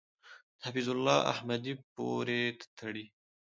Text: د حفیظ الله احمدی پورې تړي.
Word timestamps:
د 0.57 0.59
حفیظ 0.67 0.87
الله 0.93 1.19
احمدی 1.31 1.73
پورې 1.93 2.41
تړي. 2.77 3.05